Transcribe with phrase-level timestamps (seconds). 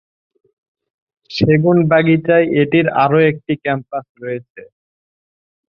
[1.29, 4.61] শেগুনবাগিচায় এটির আরও একটি ক্যাম্পাস রয়েছে।